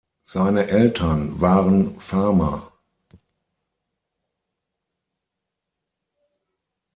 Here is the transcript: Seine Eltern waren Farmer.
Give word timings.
Seine 0.23 0.65
Eltern 0.65 1.41
waren 1.41 1.99
Farmer. 1.99 2.71